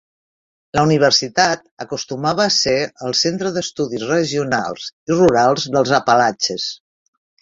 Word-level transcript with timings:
La 0.77 0.83
universitat 0.85 1.61
acostumava 1.85 2.47
a 2.47 2.53
ser 2.55 2.75
el 3.09 3.15
Centre 3.19 3.51
d'Estudis 3.59 4.07
Regionals 4.13 4.89
i 4.93 5.19
Rurals 5.21 5.69
dels 5.77 5.93
Apalatxes. 5.99 6.67